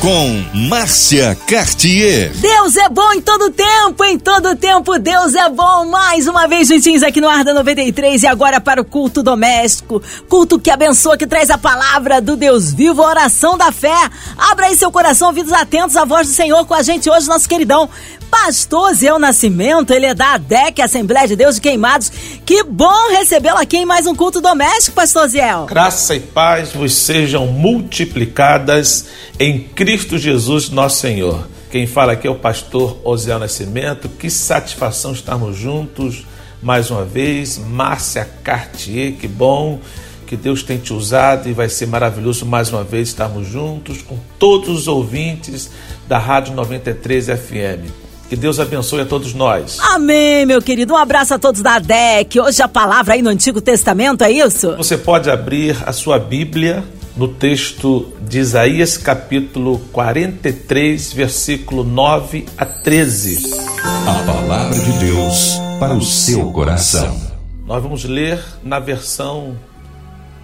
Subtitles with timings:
[0.00, 2.30] Com Márcia Cartier.
[2.36, 5.86] Deus é bom em todo tempo, em todo tempo Deus é bom.
[5.86, 10.00] Mais uma vez juntinhos aqui no Arda 93 e agora para o culto doméstico.
[10.28, 14.08] Culto que abençoa, que traz a palavra do Deus vivo, a oração da fé.
[14.36, 17.48] Abra aí seu coração, ouvidos atentos à voz do Senhor com a gente hoje, nosso
[17.48, 17.90] queridão
[18.30, 22.12] Pastor Zé Nascimento, ele é da ADEC, Assembleia de Deus de Queimados.
[22.44, 25.48] Que bom recebê-lo aqui em mais um culto doméstico, Pastor Zé.
[25.66, 29.06] Graça e paz vos sejam multiplicadas
[29.40, 31.48] em Cristo Jesus, nosso Senhor.
[31.70, 34.08] Quem fala aqui é o pastor Osiel Nascimento.
[34.08, 36.26] Que satisfação estarmos juntos
[36.62, 37.56] mais uma vez.
[37.56, 39.80] Márcia Cartier, que bom
[40.26, 44.18] que Deus tem te usado e vai ser maravilhoso mais uma vez estarmos juntos com
[44.38, 45.70] todos os ouvintes
[46.06, 47.90] da Rádio 93 FM.
[48.28, 49.78] Que Deus abençoe a todos nós.
[49.80, 50.92] Amém, meu querido.
[50.92, 52.38] Um abraço a todos da DEC.
[52.38, 54.76] Hoje a palavra aí no Antigo Testamento, é isso?
[54.76, 56.84] Você pode abrir a sua Bíblia
[57.18, 63.54] no texto de Isaías, capítulo 43, versículo 9 a 13.
[63.82, 67.20] A palavra de Deus para o seu coração.
[67.66, 69.58] Nós vamos ler na versão,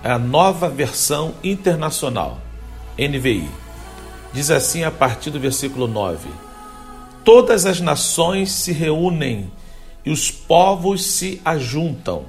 [0.03, 2.39] a nova versão internacional,
[2.99, 3.49] NVI.
[4.33, 6.29] Diz assim a partir do versículo 9
[7.25, 9.51] todas as nações se reúnem
[10.05, 12.27] e os povos se ajuntam.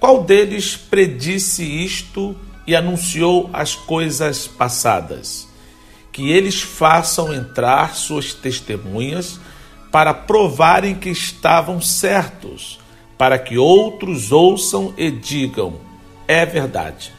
[0.00, 2.34] Qual deles predisse isto
[2.66, 5.48] e anunciou as coisas passadas?
[6.12, 9.40] Que eles façam entrar suas testemunhas
[9.90, 12.78] para provarem que estavam certos,
[13.16, 15.74] para que outros ouçam e digam:
[16.28, 17.12] é verdade.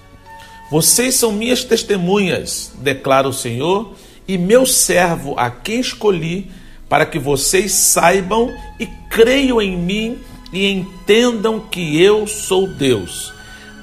[0.69, 3.93] Vocês são minhas testemunhas, declara o Senhor,
[4.27, 6.49] e meu servo a quem escolhi
[6.87, 10.19] para que vocês saibam e creiam em mim
[10.51, 13.32] e entendam que eu sou Deus.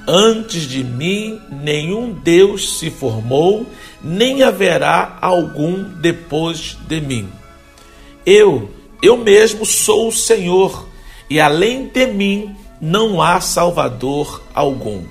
[0.07, 3.65] Antes de mim, nenhum Deus se formou,
[4.03, 7.29] nem haverá algum depois de mim.
[8.25, 8.69] Eu,
[9.01, 10.87] eu mesmo sou o Senhor,
[11.29, 15.03] e além de mim não há Salvador algum.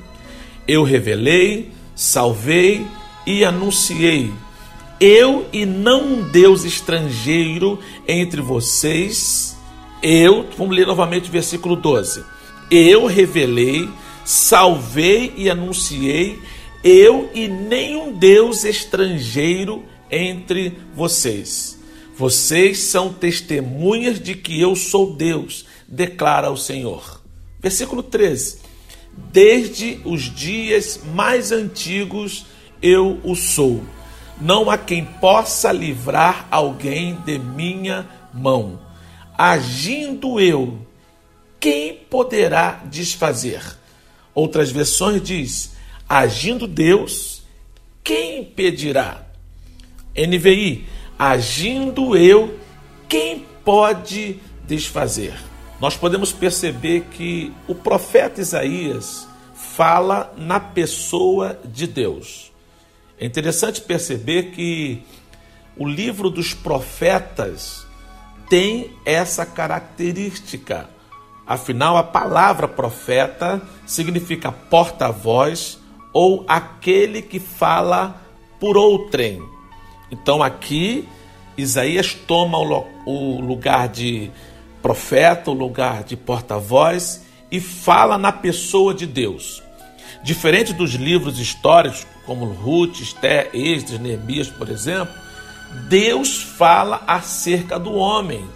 [0.66, 2.86] Eu revelei, salvei
[3.26, 4.32] e anunciei
[5.00, 9.56] eu e não um Deus estrangeiro entre vocês.
[10.02, 12.22] Eu, vamos ler novamente o versículo 12.
[12.70, 13.88] Eu revelei,
[14.30, 16.38] salvei e anunciei,
[16.84, 21.78] eu e nenhum Deus estrangeiro entre vocês.
[22.16, 27.22] Vocês são testemunhas de que eu sou Deus, declara o Senhor.
[27.60, 28.58] Versículo 13.
[29.32, 32.46] Desde os dias mais antigos
[32.80, 33.82] eu o sou
[34.40, 38.80] não há quem possa livrar alguém de minha mão.
[39.36, 40.78] Agindo eu,
[41.58, 43.79] quem poderá desfazer?
[44.40, 45.72] Outras versões diz:
[46.08, 47.42] agindo Deus,
[48.02, 49.26] quem impedirá?
[50.16, 50.86] NVI,
[51.18, 52.58] agindo eu,
[53.06, 55.34] quem pode desfazer?
[55.78, 62.50] Nós podemos perceber que o profeta Isaías fala na pessoa de Deus.
[63.18, 65.02] É interessante perceber que
[65.76, 67.86] o livro dos profetas
[68.48, 70.88] tem essa característica.
[71.50, 75.80] Afinal, a palavra profeta significa porta-voz
[76.12, 78.22] ou aquele que fala
[78.60, 79.42] por outrem.
[80.12, 81.08] Então, aqui,
[81.56, 84.30] Isaías toma o lugar de
[84.80, 89.60] profeta, o lugar de porta-voz e fala na pessoa de Deus.
[90.22, 95.12] Diferente dos livros históricos, como Ruth, Esté, Esdras, Neemias, por exemplo,
[95.88, 98.48] Deus fala acerca do homem,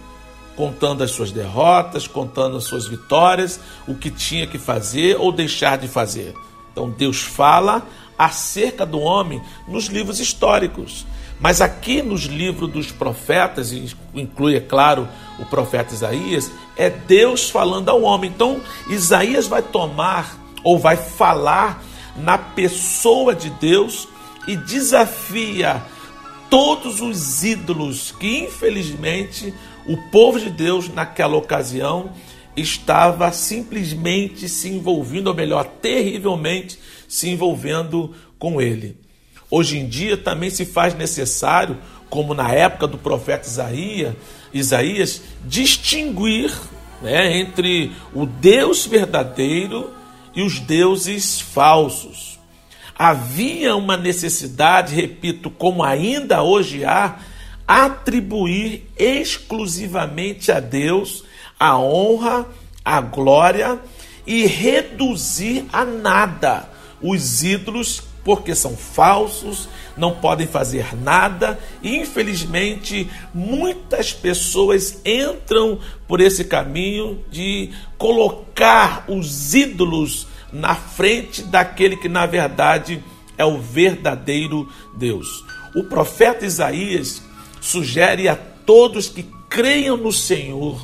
[0.55, 5.77] contando as suas derrotas, contando as suas vitórias, o que tinha que fazer ou deixar
[5.77, 6.33] de fazer.
[6.71, 7.85] Então Deus fala
[8.17, 11.05] acerca do homem nos livros históricos.
[11.39, 13.73] Mas aqui nos livros dos profetas,
[14.13, 15.07] inclui, é claro,
[15.37, 18.31] o profeta Isaías, é Deus falando ao homem.
[18.33, 21.83] Então Isaías vai tomar ou vai falar
[22.15, 24.07] na pessoa de Deus
[24.47, 25.83] e desafia
[26.55, 29.53] todos os ídolos que, infelizmente,
[29.85, 32.13] o povo de Deus naquela ocasião
[32.55, 36.79] estava simplesmente se envolvendo, ou melhor, terrivelmente
[37.09, 38.95] se envolvendo com ele.
[39.51, 41.77] Hoje em dia também se faz necessário,
[42.09, 44.15] como na época do profeta Isaías,
[44.53, 46.57] Isaías distinguir
[47.01, 49.91] né, entre o Deus verdadeiro
[50.33, 52.34] e os deuses falsos.
[52.97, 57.19] Havia uma necessidade, repito, como ainda hoje há,
[57.67, 61.23] atribuir exclusivamente a Deus
[61.59, 62.45] a honra,
[62.83, 63.79] a glória
[64.25, 66.69] e reduzir a nada
[67.01, 76.19] os ídolos, porque são falsos, não podem fazer nada, e infelizmente muitas pessoas entram por
[76.19, 83.03] esse caminho de colocar os ídolos na frente daquele que na verdade
[83.37, 85.43] é o verdadeiro Deus.
[85.75, 87.21] O profeta Isaías
[87.59, 90.81] sugere a todos que creiam no Senhor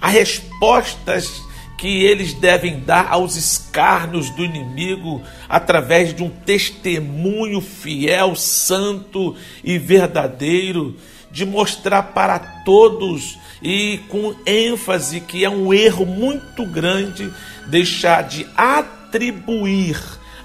[0.00, 1.42] as respostas
[1.78, 9.78] que eles devem dar aos escárnios do inimigo através de um testemunho fiel, santo e
[9.78, 10.96] verdadeiro,
[11.30, 17.32] de mostrar para todos e com ênfase que é um erro muito grande
[17.68, 18.46] deixar de
[19.08, 19.98] atribuir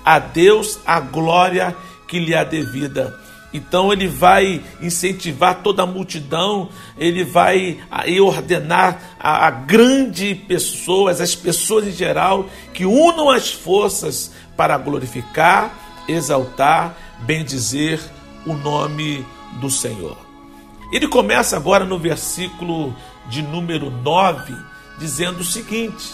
[0.05, 1.75] a Deus a glória
[2.07, 3.19] que lhe é devida.
[3.53, 11.21] Então ele vai incentivar toda a multidão, ele vai aí ordenar a, a grande pessoas,
[11.21, 15.71] as pessoas em geral, que unam as forças para glorificar,
[16.07, 17.99] exaltar, bendizer
[18.45, 19.23] o nome
[19.61, 20.17] do Senhor.
[20.91, 22.95] Ele começa agora no versículo
[23.29, 24.55] de número 9,
[24.97, 26.11] dizendo o seguinte: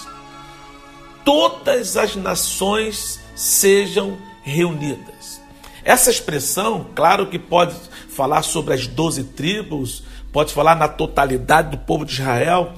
[1.31, 5.39] Todas as nações sejam reunidas.
[5.85, 7.75] Essa expressão, claro que pode
[8.09, 10.01] falar sobre as doze tribos,
[10.33, 12.73] pode falar na totalidade do povo de Israel,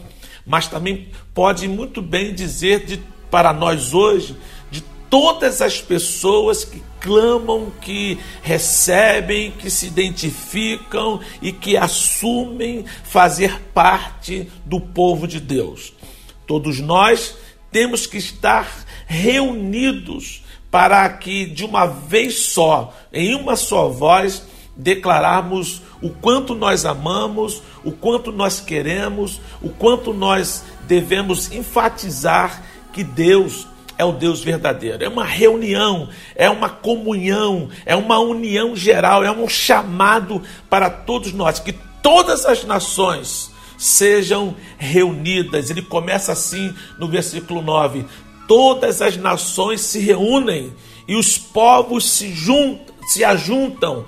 [0.45, 3.01] mas também pode muito bem dizer de,
[3.31, 4.35] para nós hoje
[4.69, 13.61] de todas as pessoas que clamam, que recebem, que se identificam e que assumem fazer
[13.73, 15.93] parte do povo de Deus.
[16.45, 17.39] Todos nós
[17.71, 18.67] temos que estar
[19.07, 24.43] reunidos para que de uma vez só, em uma só voz,
[24.75, 32.63] declararmos o quanto nós amamos, o quanto nós queremos, o quanto nós devemos enfatizar
[32.93, 35.03] que Deus é o Deus verdadeiro.
[35.03, 41.33] É uma reunião, é uma comunhão, é uma união geral, é um chamado para todos
[41.33, 43.50] nós, que todas as nações
[43.81, 45.71] sejam reunidas.
[45.71, 48.05] Ele começa assim no versículo 9:
[48.47, 50.71] todas as nações se reúnem
[51.07, 54.05] e os povos se, juntam, se ajuntam.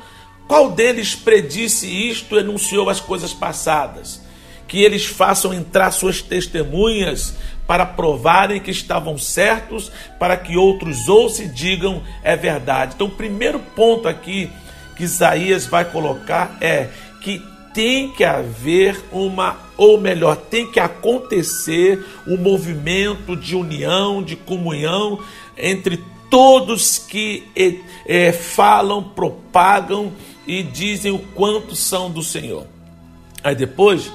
[0.48, 4.22] Qual deles predisse isto, enunciou as coisas passadas?
[4.68, 7.34] Que eles façam entrar suas testemunhas
[7.66, 12.94] para provarem que estavam certos, para que outros ouçam e digam é verdade.
[12.94, 14.52] Então, o primeiro ponto aqui
[14.96, 16.90] que Isaías vai colocar é
[17.22, 17.42] que
[17.74, 25.20] tem que haver uma, ou melhor, tem que acontecer um movimento de união, de comunhão
[25.58, 27.44] entre todos que
[28.06, 30.12] é, falam, propagam
[30.46, 32.66] e dizem o quanto são do Senhor.
[33.44, 34.12] Aí depois,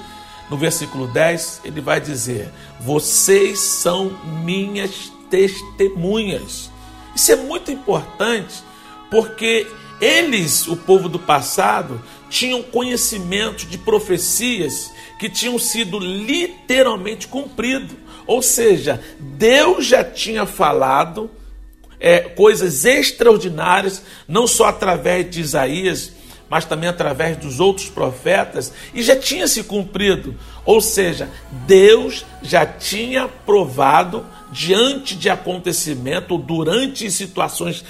[0.49, 6.69] no versículo 10, ele vai dizer: Vocês são minhas testemunhas.
[7.15, 8.63] Isso é muito importante,
[9.11, 9.67] porque
[10.01, 17.95] eles, o povo do passado, tinham conhecimento de profecias que tinham sido literalmente cumprido.
[18.25, 21.29] Ou seja, Deus já tinha falado
[21.99, 26.13] é, coisas extraordinárias, não só através de Isaías,
[26.49, 30.35] mas também através dos outros profetas, e já tinha se cumprido.
[30.65, 31.29] Ou seja,
[31.67, 37.83] Deus já tinha provado diante de acontecimento, durante situações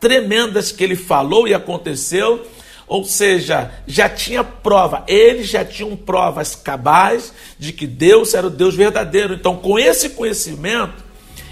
[0.00, 2.46] tremendas que ele falou e aconteceu,
[2.88, 8.50] ou seja, já tinha prova, eles já tinham provas cabais de que Deus era o
[8.50, 9.34] Deus verdadeiro.
[9.34, 11.04] Então, com esse conhecimento,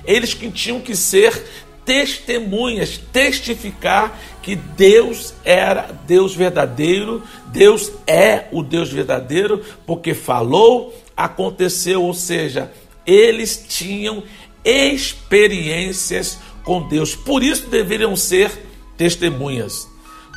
[0.04, 1.44] eles que tinham que ser
[1.84, 12.02] testemunhas, testificar que Deus era Deus verdadeiro, Deus é o Deus verdadeiro, porque falou, aconteceu,
[12.02, 12.70] ou seja,
[13.06, 14.22] eles tinham
[14.64, 17.14] experiências com Deus.
[17.14, 18.50] Por isso deveriam ser
[18.96, 19.93] testemunhas.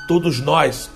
[0.08, 0.90] Todos nós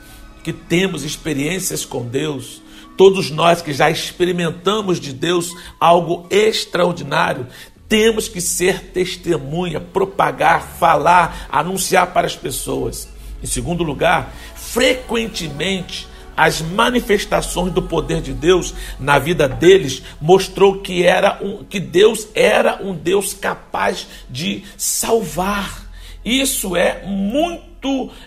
[0.43, 2.61] que temos experiências com Deus,
[2.97, 7.47] todos nós que já experimentamos de Deus algo extraordinário,
[7.87, 13.09] temos que ser testemunha, propagar, falar, anunciar para as pessoas.
[13.43, 21.03] Em segundo lugar, frequentemente as manifestações do poder de Deus na vida deles mostrou que
[21.03, 25.91] era um, que Deus era um Deus capaz de salvar.
[26.23, 27.70] Isso é muito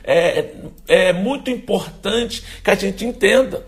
[0.02, 0.54] é,
[0.88, 3.64] é muito importante que a gente entenda.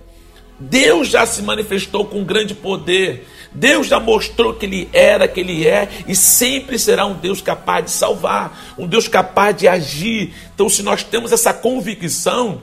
[0.59, 3.27] Deus já se manifestou com grande poder.
[3.53, 7.85] Deus já mostrou que Ele era, que Ele é e sempre será um Deus capaz
[7.87, 10.35] de salvar, um Deus capaz de agir.
[10.55, 12.63] Então, se nós temos essa convicção,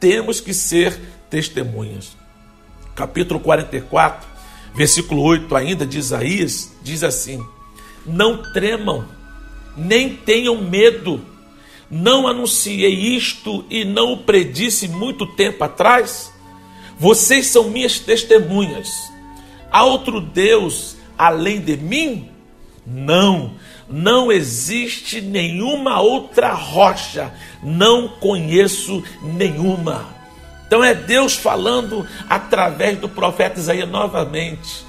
[0.00, 0.98] temos que ser
[1.30, 2.16] testemunhas.
[2.94, 4.28] capítulo 44,
[4.74, 7.44] versículo 8 ainda de Isaías, diz assim:
[8.04, 9.06] Não tremam,
[9.76, 11.24] nem tenham medo.
[11.94, 16.32] Não anunciei isto e não o predisse muito tempo atrás?
[16.98, 19.12] Vocês são minhas testemunhas.
[19.70, 22.30] Há outro Deus além de mim?
[22.86, 23.52] Não,
[23.90, 27.30] não existe nenhuma outra rocha,
[27.62, 30.06] não conheço nenhuma.
[30.66, 34.82] Então é Deus falando através do profeta Isaías novamente.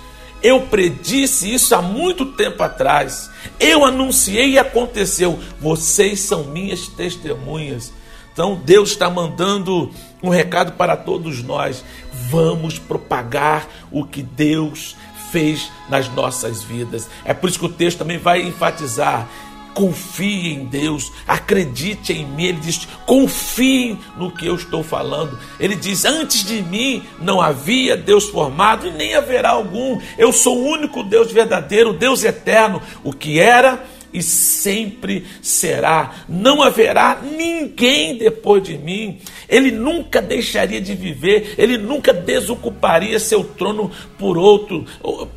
[0.43, 3.31] Eu predisse isso há muito tempo atrás.
[3.59, 5.39] Eu anunciei e aconteceu.
[5.59, 7.93] Vocês são minhas testemunhas.
[8.33, 9.89] Então Deus está mandando
[10.21, 11.83] um recado para todos nós.
[12.29, 14.97] Vamos propagar o que Deus
[15.31, 17.09] fez nas nossas vidas.
[17.23, 19.27] É por isso que o texto também vai enfatizar.
[19.73, 22.45] Confie em Deus, acredite em mim.
[22.45, 25.37] Ele diz: confie no que eu estou falando.
[25.59, 29.99] Ele diz: Antes de mim não havia Deus formado e nem haverá algum.
[30.17, 32.81] Eu sou o único Deus verdadeiro, Deus eterno.
[33.03, 36.11] O que era, e sempre será.
[36.29, 39.19] Não haverá ninguém depois de mim.
[39.53, 44.83] Ele nunca deixaria de viver, ele nunca desocuparia seu trono por outro.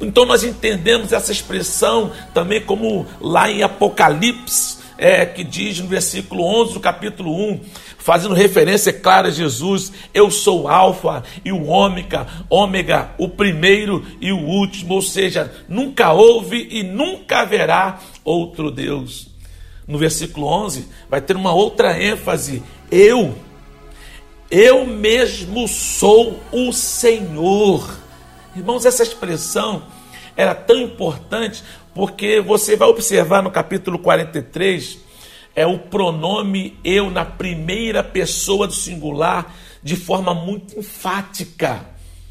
[0.00, 6.42] Então nós entendemos essa expressão também como lá em Apocalipse, é, que diz no versículo
[6.62, 7.60] 11 do capítulo 1,
[7.98, 14.02] fazendo referência clara a Jesus, eu sou o alfa e o ômega, ômega, o primeiro
[14.18, 19.28] e o último, ou seja, nunca houve e nunca haverá outro Deus.
[19.86, 23.34] No versículo 11 vai ter uma outra ênfase, eu,
[24.50, 27.98] eu mesmo sou o Senhor.
[28.54, 29.82] Irmãos, essa expressão
[30.36, 31.62] era tão importante
[31.94, 35.06] porque você vai observar no capítulo 43
[35.56, 41.86] é o pronome eu na primeira pessoa do singular de forma muito enfática.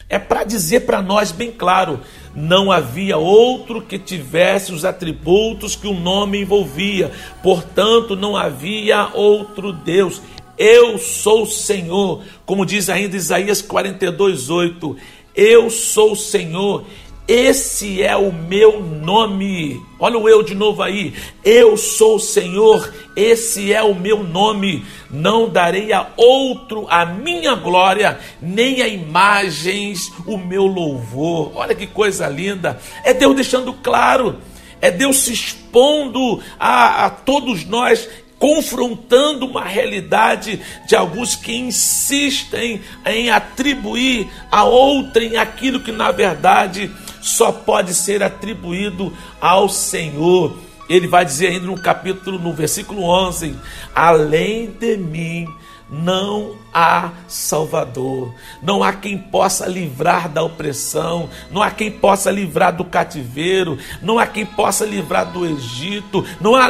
[0.08, 2.02] É para dizer para nós bem claro:
[2.36, 9.74] não havia outro que tivesse os atributos que o nome envolvia, portanto, não havia outro
[9.74, 10.22] Deus.
[10.58, 14.96] Eu sou o Senhor, como diz ainda Isaías 42, 8.
[15.36, 16.86] Eu sou o Senhor
[17.28, 19.84] esse é o meu nome.
[20.00, 21.12] Olha o eu de novo aí.
[21.44, 24.86] Eu sou o Senhor, esse é o meu nome.
[25.10, 31.52] Não darei a outro a minha glória, nem a imagens o meu louvor.
[31.56, 32.80] Olha que coisa linda.
[33.04, 34.38] É Deus deixando claro.
[34.80, 38.08] É Deus se expondo a, a todos nós
[38.46, 46.92] confrontando uma realidade de alguns que insistem em atribuir a outrem aquilo que na verdade
[47.24, 49.12] só pode ser atribuído
[49.42, 50.60] ao Senhor.
[50.88, 53.56] Ele vai dizer ainda no capítulo, no versículo 11:
[53.96, 55.48] Além de mim
[55.89, 62.75] não há Salvador, não há quem possa livrar da opressão, não há quem possa livrar
[62.75, 66.68] do cativeiro, não há quem possa livrar do Egito, não há,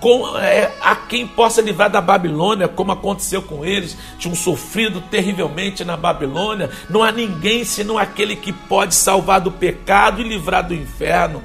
[0.00, 0.70] com, é,
[1.08, 6.70] quem possa livrar da Babilônia, como aconteceu com eles, tinham sofrido terrivelmente na Babilônia.
[6.90, 11.42] Não há ninguém senão aquele que pode salvar do pecado e livrar do inferno.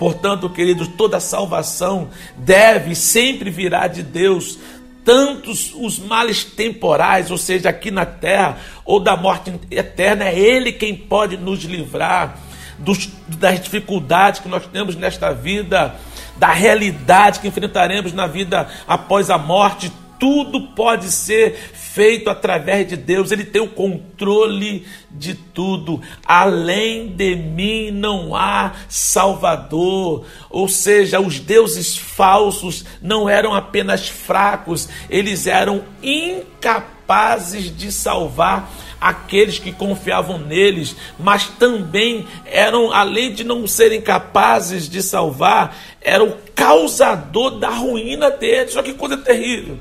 [0.00, 4.58] Portanto, queridos, toda salvação deve sempre virá de Deus
[5.04, 10.72] tantos os males temporais, ou seja, aqui na terra, ou da morte eterna, é Ele
[10.72, 12.38] quem pode nos livrar
[12.78, 15.94] dos, das dificuldades que nós temos nesta vida,
[16.36, 19.92] da realidade que enfrentaremos na vida após a morte.
[20.20, 26.00] Tudo pode ser feito através de Deus, Ele tem o controle de tudo.
[26.24, 30.26] Além de mim não há Salvador.
[30.50, 39.58] Ou seja, os deuses falsos não eram apenas fracos, eles eram incapazes de salvar aqueles
[39.58, 46.36] que confiavam neles, mas também eram, além de não serem capazes de salvar, era o
[46.54, 48.76] causador da ruína deles.
[48.76, 49.78] Olha que coisa terrível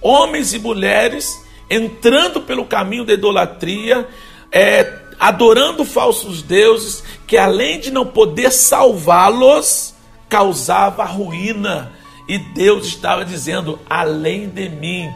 [0.00, 4.06] homens e mulheres entrando pelo caminho da idolatria,
[4.52, 9.94] é, adorando falsos deuses, que além de não poder salvá-los,
[10.28, 11.92] causava ruína.
[12.28, 15.08] E Deus estava dizendo: além de mim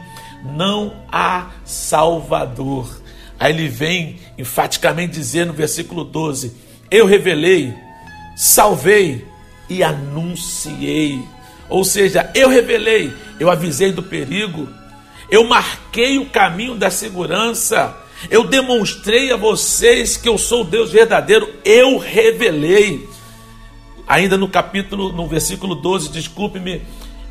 [0.43, 3.01] não há Salvador.
[3.39, 6.55] Aí ele vem enfaticamente dizer no versículo 12:
[6.89, 7.73] Eu revelei,
[8.35, 9.25] salvei
[9.69, 11.23] e anunciei.
[11.71, 14.67] Ou seja, eu revelei, eu avisei do perigo,
[15.29, 17.95] eu marquei o caminho da segurança,
[18.29, 23.07] eu demonstrei a vocês que eu sou o Deus verdadeiro, eu revelei.
[24.05, 26.81] Ainda no capítulo, no versículo 12, desculpe-me,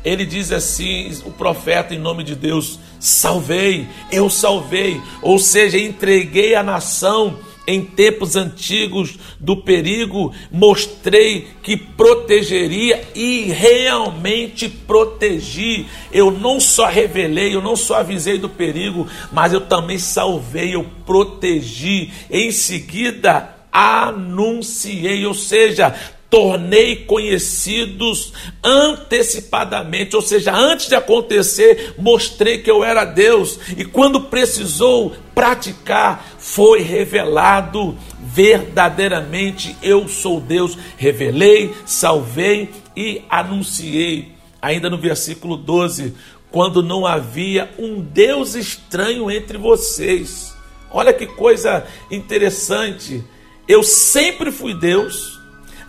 [0.03, 6.55] ele diz assim: o profeta, em nome de Deus, salvei, eu salvei, ou seja, entreguei
[6.55, 7.37] a nação
[7.71, 15.85] em tempos antigos do perigo, mostrei que protegeria e realmente protegi.
[16.11, 20.85] Eu não só revelei, eu não só avisei do perigo, mas eu também salvei, eu
[21.05, 22.11] protegi.
[22.29, 25.95] Em seguida, anunciei, ou seja,
[26.31, 28.31] tornei conhecidos
[28.63, 36.25] antecipadamente, ou seja, antes de acontecer, mostrei que eu era Deus, e quando precisou praticar,
[36.39, 40.77] foi revelado verdadeiramente eu sou Deus.
[40.95, 44.31] Revelei, salvei e anunciei.
[44.61, 46.13] Ainda no versículo 12,
[46.49, 50.55] quando não havia um Deus estranho entre vocês.
[50.89, 53.21] Olha que coisa interessante.
[53.67, 55.40] Eu sempre fui Deus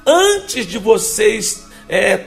[0.07, 2.21] antes de vocês é,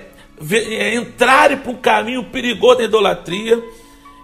[0.52, 3.62] é, entrarem para um caminho perigoso da idolatria,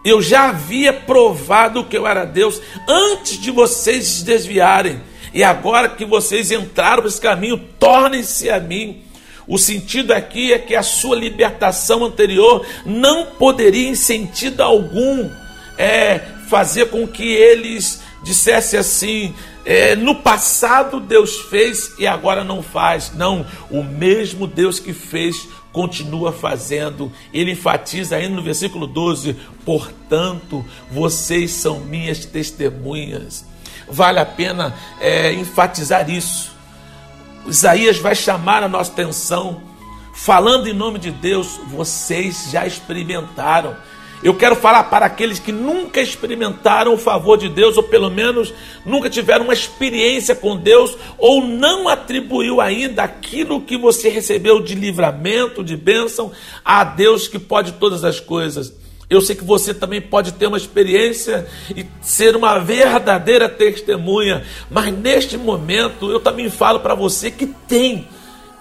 [0.03, 4.99] eu já havia provado que eu era Deus antes de vocês se desviarem.
[5.33, 9.03] E agora que vocês entraram para esse caminho, tornem-se a mim.
[9.47, 15.29] O sentido aqui é que a sua libertação anterior não poderia, em sentido algum,
[15.77, 19.33] é, fazer com que eles dissessem assim:
[19.65, 23.13] é, no passado Deus fez e agora não faz.
[23.15, 27.09] Não, o mesmo Deus que fez continua fazendo.
[27.33, 33.45] Ele enfatiza ainda no versículo 12: portanto, vocês são minhas testemunhas.
[33.87, 36.51] Vale a pena é, enfatizar isso.
[37.47, 39.61] Isaías vai chamar a nossa atenção,
[40.13, 43.75] falando em nome de Deus, vocês já experimentaram.
[44.23, 48.53] Eu quero falar para aqueles que nunca experimentaram o favor de Deus, ou pelo menos
[48.85, 54.75] nunca tiveram uma experiência com Deus, ou não atribuiu ainda aquilo que você recebeu de
[54.75, 56.31] livramento, de bênção,
[56.63, 58.73] a Deus que pode todas as coisas.
[59.09, 64.95] Eu sei que você também pode ter uma experiência e ser uma verdadeira testemunha, mas
[64.95, 68.07] neste momento eu também falo para você que tem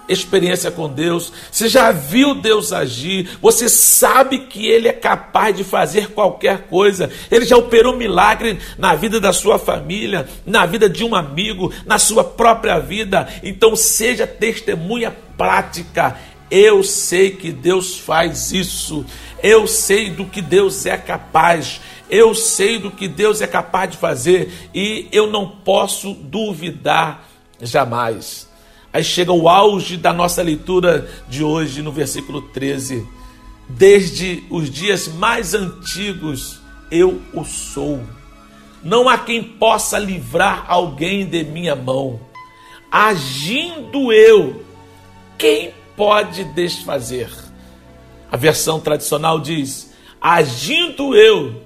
[0.07, 5.63] experiência com Deus, você já viu Deus agir, você sabe que Ele é capaz de
[5.63, 11.03] fazer qualquer coisa, Ele já operou milagre na vida da sua família, na vida de
[11.03, 16.17] um amigo, na sua própria vida, então seja testemunha prática.
[16.49, 19.05] Eu sei que Deus faz isso,
[19.41, 23.97] eu sei do que Deus é capaz, eu sei do que Deus é capaz de
[23.97, 27.25] fazer e eu não posso duvidar
[27.61, 28.50] jamais.
[28.93, 33.07] Aí chega o auge da nossa leitura de hoje, no versículo 13.
[33.69, 36.59] Desde os dias mais antigos,
[36.91, 38.01] eu o sou.
[38.83, 42.19] Não há quem possa livrar alguém de minha mão.
[42.91, 44.65] Agindo eu,
[45.37, 47.29] quem pode desfazer?
[48.29, 51.61] A versão tradicional diz: Agindo eu,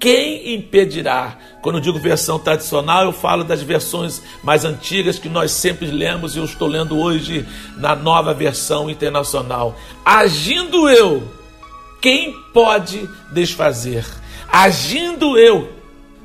[0.00, 1.36] quem impedirá?
[1.60, 6.34] Quando eu digo versão tradicional, eu falo das versões mais antigas que nós sempre lemos
[6.34, 9.76] e eu estou lendo hoje na nova versão internacional.
[10.02, 11.22] Agindo eu,
[12.00, 14.06] quem pode desfazer?
[14.50, 15.70] Agindo eu,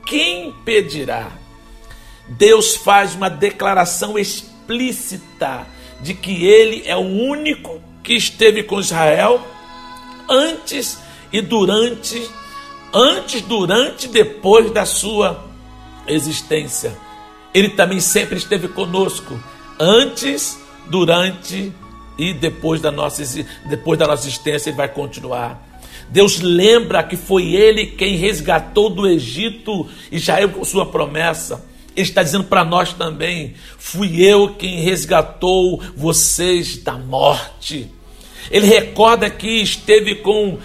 [0.06, 1.28] quem impedirá?
[2.30, 5.68] Deus faz uma declaração explícita
[6.02, 9.46] de que ele é o único que esteve com Israel
[10.30, 10.98] antes
[11.34, 12.26] e durante
[12.96, 15.44] antes, durante e depois da sua
[16.08, 16.98] existência.
[17.54, 19.38] Ele também sempre esteve conosco,
[19.78, 21.74] antes, durante
[22.18, 23.22] e depois da nossa,
[23.66, 25.62] depois da nossa existência, ele vai continuar.
[26.10, 31.66] Deus lembra que foi ele quem resgatou do Egito Israel com sua promessa.
[31.96, 37.90] Ele está dizendo para nós também: fui eu quem resgatou vocês da morte.
[38.52, 40.60] Ele recorda que esteve com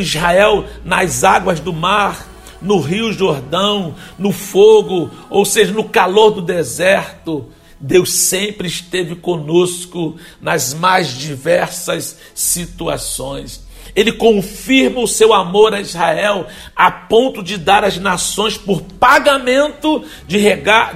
[0.00, 2.26] Israel nas águas do mar,
[2.60, 7.48] no Rio Jordão, no fogo, ou seja, no calor do deserto.
[7.78, 13.61] Deus sempre esteve conosco nas mais diversas situações.
[13.94, 20.04] Ele confirma o seu amor a Israel a ponto de dar às nações por pagamento
[20.26, 20.38] de,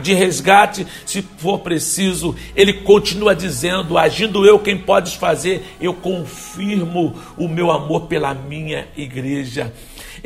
[0.02, 2.34] de resgate, se for preciso.
[2.54, 5.62] Ele continua dizendo: agindo eu, quem podes fazer?
[5.80, 9.72] Eu confirmo o meu amor pela minha igreja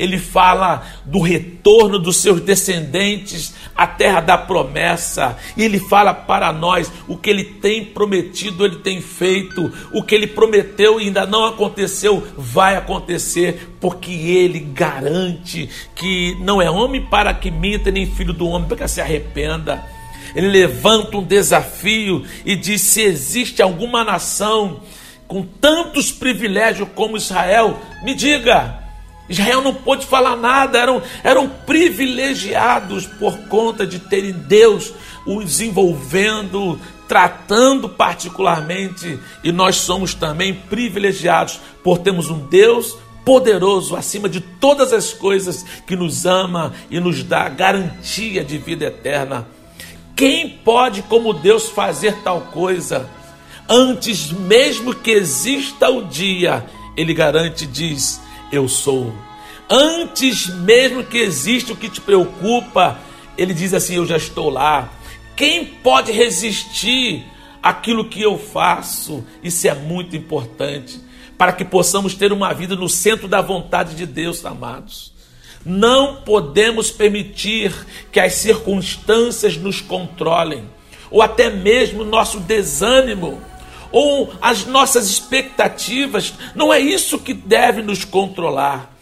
[0.00, 6.52] ele fala do retorno dos seus descendentes à terra da promessa, e ele fala para
[6.52, 11.24] nós o que ele tem prometido, ele tem feito, o que ele prometeu e ainda
[11.24, 18.04] não aconteceu, vai acontecer, porque ele garante que não é homem para que minta, nem
[18.04, 19.82] filho do homem para que se arrependa.
[20.34, 24.82] Ele levanta um desafio e diz: se existe alguma nação
[25.26, 28.79] com tantos privilégios como Israel, me diga,
[29.30, 34.92] Israel não pôde falar nada, eram, eram privilegiados por conta de terem Deus
[35.24, 44.28] o desenvolvendo, tratando particularmente, e nós somos também privilegiados por termos um Deus poderoso acima
[44.28, 49.46] de todas as coisas que nos ama e nos dá garantia de vida eterna.
[50.16, 53.08] Quem pode, como Deus, fazer tal coisa?
[53.68, 56.66] Antes mesmo que exista o dia,
[56.96, 58.20] Ele garante, diz:
[58.52, 59.12] Eu sou.
[59.68, 62.98] Antes mesmo que exista o que te preocupa,
[63.38, 64.92] Ele diz assim: Eu já estou lá.
[65.36, 67.24] Quem pode resistir
[67.62, 69.24] aquilo que eu faço?
[69.42, 71.00] Isso é muito importante
[71.40, 75.10] para que possamos ter uma vida no centro da vontade de Deus, amados.
[75.64, 77.72] Não podemos permitir
[78.12, 80.64] que as circunstâncias nos controlem,
[81.10, 83.40] ou até mesmo nosso desânimo,
[83.92, 86.34] ou as nossas expectativas.
[86.54, 88.94] Não é isso que deve nos controlar.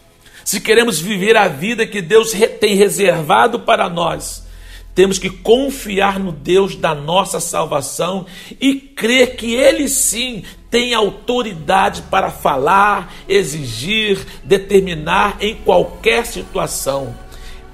[0.45, 4.47] Se queremos viver a vida que Deus tem reservado para nós,
[4.95, 8.27] temos que confiar no Deus da nossa salvação
[8.61, 17.15] e crer que Ele sim tem autoridade para falar, exigir, determinar em qualquer situação.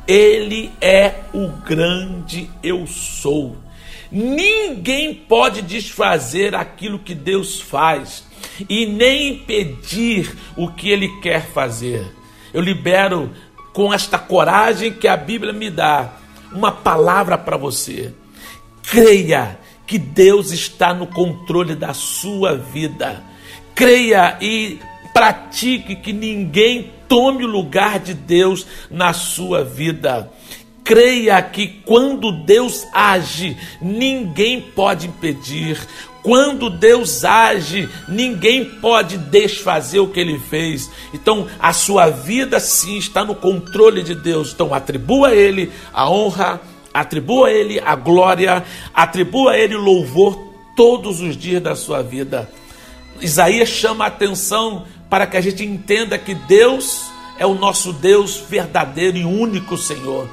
[0.06, 3.56] Ele é o grande eu sou.
[4.14, 8.22] Ninguém pode desfazer aquilo que Deus faz
[8.68, 12.06] e nem impedir o que Ele quer fazer.
[12.52, 13.32] Eu libero
[13.72, 16.12] com esta coragem que a Bíblia me dá
[16.52, 18.14] uma palavra para você.
[18.84, 23.20] Creia que Deus está no controle da sua vida.
[23.74, 24.78] Creia e
[25.12, 30.30] pratique que ninguém tome o lugar de Deus na sua vida.
[30.84, 35.78] Creia que quando Deus age, ninguém pode impedir.
[36.22, 40.90] Quando Deus age, ninguém pode desfazer o que ele fez.
[41.12, 44.52] Então, a sua vida sim está no controle de Deus.
[44.52, 46.60] Então, atribua a ele a honra,
[46.92, 50.38] atribua a ele a glória, atribua a ele louvor
[50.76, 52.50] todos os dias da sua vida.
[53.20, 57.04] Isaías chama a atenção para que a gente entenda que Deus
[57.38, 60.28] é o nosso Deus verdadeiro e único Senhor.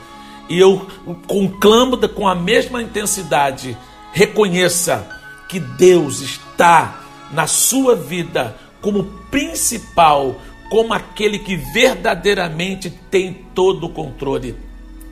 [0.51, 0.85] E eu
[1.27, 3.77] conclamo com a mesma intensidade:
[4.11, 5.07] reconheça
[5.47, 10.35] que Deus está na sua vida como principal,
[10.69, 14.57] como aquele que verdadeiramente tem todo o controle.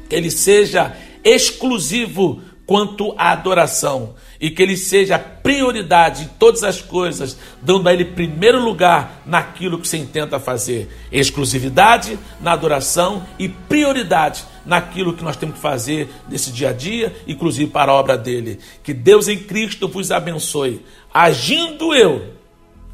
[0.09, 6.79] Que ele seja exclusivo quanto à adoração e que ele seja prioridade em todas as
[6.79, 10.87] coisas, dando a ele primeiro lugar naquilo que você intenta fazer.
[11.11, 17.11] Exclusividade na adoração e prioridade naquilo que nós temos que fazer nesse dia a dia,
[17.27, 18.59] inclusive para a obra dele.
[18.83, 20.85] Que Deus em Cristo vos abençoe.
[21.11, 22.35] Agindo eu,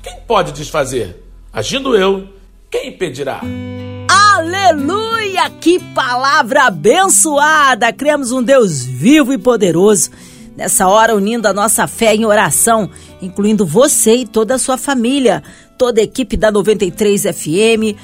[0.01, 1.21] quem pode desfazer?
[1.51, 2.29] Agindo eu,
[2.71, 3.41] quem impedirá?
[4.36, 5.50] Aleluia!
[5.62, 7.93] Que palavra abençoada!
[7.93, 10.12] Cremos um Deus vivo e poderoso.
[10.58, 12.89] Nessa hora, unindo a nossa fé em oração,
[13.21, 15.41] incluindo você e toda a sua família,
[15.78, 17.95] toda a equipe da 93 FM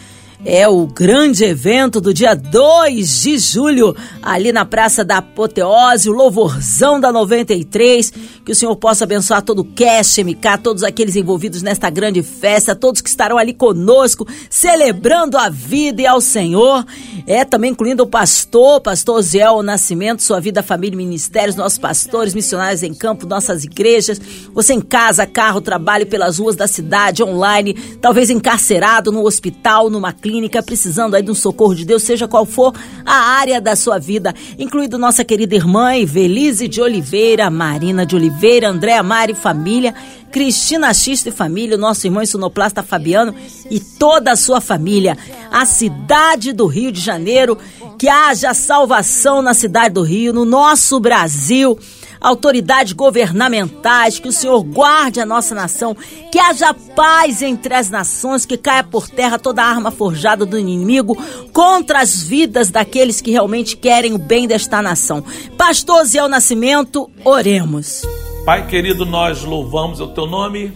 [0.44, 6.14] é o grande evento do dia 2 de julho, ali na Praça da Apoteose, o
[6.14, 8.12] louvorzão da 93.
[8.44, 12.76] Que o Senhor possa abençoar todo o Cast MK, todos aqueles envolvidos nesta grande festa,
[12.76, 16.84] todos que estarão ali conosco, celebrando a vida e ao Senhor.
[17.28, 22.34] É também incluindo o pastor, pastor Ziel Nascimento, sua vida, família e ministérios, nossos pastores,
[22.34, 24.20] missionários em campo, nossas igrejas.
[24.56, 30.12] Você em casa, carro, trabalho pelas ruas da cidade, online, talvez encarcerado no hospital, numa
[30.12, 32.74] clínica clínica, precisando aí de um socorro de Deus, seja qual for
[33.06, 38.70] a área da sua vida, incluindo nossa querida irmã Evelise de Oliveira, Marina de Oliveira,
[38.70, 39.94] Andréa Mari família,
[40.32, 43.36] Cristina Xista e família, nosso irmão sonoplasta Fabiano
[43.70, 45.18] e toda a sua família.
[45.52, 47.58] A cidade do Rio de Janeiro,
[48.00, 51.78] que haja salvação na cidade do Rio, no nosso Brasil
[52.22, 55.98] autoridades governamentais, que o Senhor guarde a nossa nação,
[56.32, 61.18] que haja paz entre as nações, que caia por terra toda arma forjada do inimigo
[61.52, 65.24] contra as vidas daqueles que realmente querem o bem desta nação.
[65.58, 68.04] Pastor Zé Nascimento, oremos.
[68.46, 70.72] Pai querido, nós louvamos o teu nome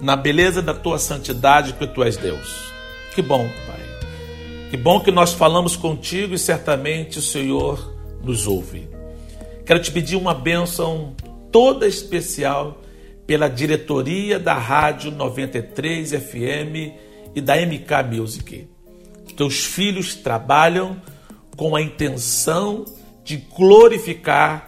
[0.00, 2.72] na beleza da tua santidade, que tu és Deus.
[3.14, 3.80] Que bom, Pai.
[4.70, 8.91] Que bom que nós falamos contigo e certamente o Senhor nos ouve.
[9.64, 11.14] Quero te pedir uma bênção
[11.52, 12.80] toda especial
[13.26, 16.92] pela diretoria da Rádio 93 FM
[17.34, 18.68] e da MK Music.
[19.36, 21.00] Teus filhos trabalham
[21.56, 22.84] com a intenção
[23.24, 24.66] de glorificar,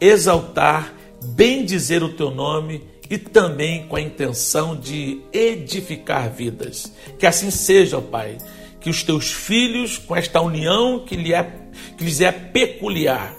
[0.00, 0.94] exaltar,
[1.34, 6.92] bendizer o teu nome e também com a intenção de edificar vidas.
[7.18, 8.38] Que assim seja, Pai,
[8.80, 11.42] que os teus filhos, com esta união que, lhe é,
[11.96, 13.34] que lhes é peculiar,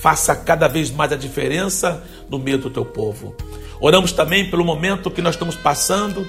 [0.00, 3.34] faça cada vez mais a diferença no meio do teu povo.
[3.80, 6.26] Oramos também pelo momento que nós estamos passando.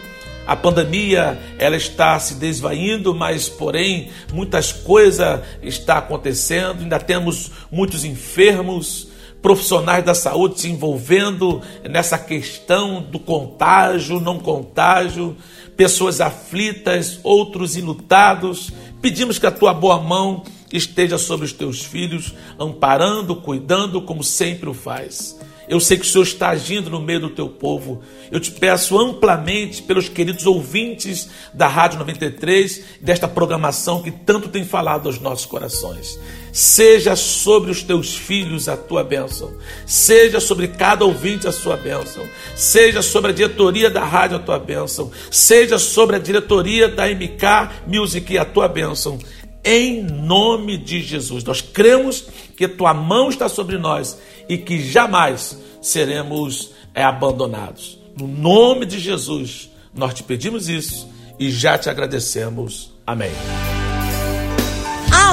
[0.48, 6.82] A pandemia ela está se desvaindo, mas porém muitas coisas está acontecendo.
[6.82, 9.10] Ainda temos muitos enfermos,
[9.42, 15.36] profissionais da saúde se envolvendo nessa questão do contágio, não contágio,
[15.76, 18.72] pessoas aflitas, outros enlutados.
[19.02, 24.70] Pedimos que a tua boa mão esteja sobre os teus filhos, amparando, cuidando, como sempre
[24.70, 25.38] o faz.
[25.72, 28.02] Eu sei que o Senhor está agindo no meio do teu povo.
[28.30, 34.66] Eu te peço amplamente pelos queridos ouvintes da Rádio 93, desta programação que tanto tem
[34.66, 36.20] falado aos nossos corações.
[36.52, 39.54] Seja sobre os teus filhos a tua bênção.
[39.86, 42.28] Seja sobre cada ouvinte a sua bênção.
[42.54, 45.10] Seja sobre a diretoria da rádio a tua bênção.
[45.32, 49.18] Seja sobre a diretoria da MK Music a tua bênção
[49.64, 51.44] em nome de Jesus.
[51.44, 58.00] Nós cremos que tua mão está sobre nós e que jamais seremos é, abandonados.
[58.18, 62.92] No nome de Jesus, nós te pedimos isso e já te agradecemos.
[63.06, 63.32] Amém.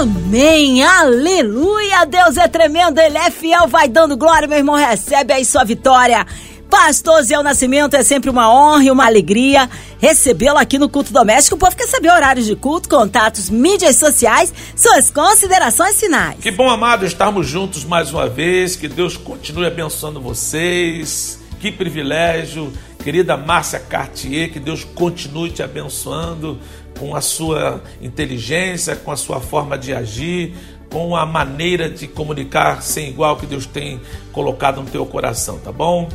[0.00, 5.44] Amém, aleluia, Deus é tremendo, Ele é fiel, vai dando glória, meu irmão, recebe aí
[5.44, 6.24] sua vitória.
[6.70, 11.56] Pastor Zé Nascimento, é sempre uma honra e uma alegria recebê-lo aqui no Culto Doméstico.
[11.56, 16.38] O povo quer saber horários de culto, contatos, mídias sociais, suas considerações finais.
[16.40, 18.76] Que bom, amado, estarmos juntos mais uma vez.
[18.76, 21.40] Que Deus continue abençoando vocês.
[21.58, 22.72] Que privilégio.
[23.02, 26.58] Querida Márcia Cartier, que Deus continue te abençoando
[26.98, 30.54] com a sua inteligência, com a sua forma de agir,
[30.90, 34.00] com a maneira de comunicar sem igual que Deus tem
[34.32, 36.08] colocado no teu coração, tá bom?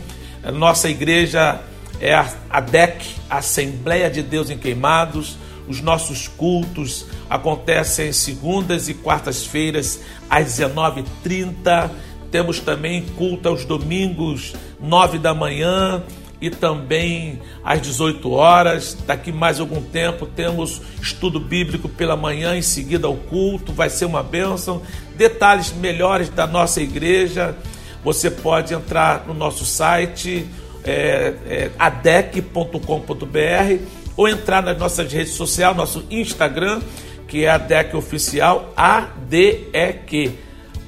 [0.52, 1.62] Nossa igreja
[2.00, 5.38] é a ADEC, Assembleia de Deus em Queimados.
[5.68, 11.90] Os nossos cultos acontecem segundas e quartas-feiras às 19h30.
[12.30, 16.04] Temos também culto aos domingos, 9 da manhã
[16.42, 18.98] e também às 18 horas.
[19.08, 24.04] Daqui mais algum tempo temos estudo bíblico pela manhã, em seguida ao culto, vai ser
[24.04, 24.82] uma bênção.
[25.16, 27.56] Detalhes melhores da nossa igreja
[28.04, 30.48] você pode entrar no nosso site
[30.84, 32.80] é, é, adec.com.br
[34.16, 36.82] ou entrar nas nossas redes sociais, nosso Instagram,
[37.28, 40.38] que é ADEC Oficial, ADEQ,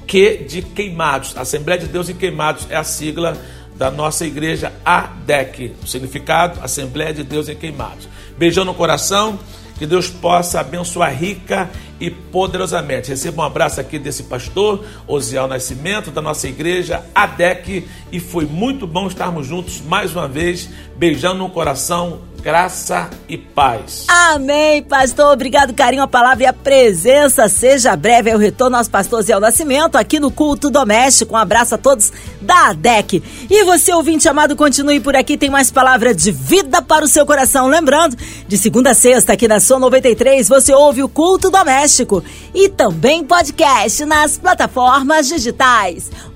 [0.06, 3.36] que de Queimados, Assembleia de Deus em Queimados, é a sigla
[3.74, 8.08] da nossa igreja ADEC, o significado Assembleia de Deus em Queimados.
[8.38, 9.38] Beijão no coração,
[9.78, 13.10] que Deus possa abençoar rica e poderosamente.
[13.10, 18.86] Receba um abraço aqui desse pastor, Osiel Nascimento, da nossa igreja, ADEC, e foi muito
[18.86, 24.04] bom estarmos juntos mais uma vez, beijando no coração, graça e paz.
[24.06, 25.32] Amém, pastor.
[25.32, 27.48] Obrigado, carinho, a palavra e a presença.
[27.48, 31.34] Seja breve é o retorno nosso pastor Zé Nascimento aqui no Culto Doméstico.
[31.34, 33.20] Um abraço a todos da ADEC.
[33.50, 35.36] E você, ouvinte amado, continue por aqui.
[35.36, 37.66] Tem mais palavra de vida para o seu coração.
[37.66, 42.22] Lembrando, de segunda a sexta, aqui na Sua 93, você ouve o Culto Doméstico
[42.54, 46.12] e também podcast nas plataformas digitais.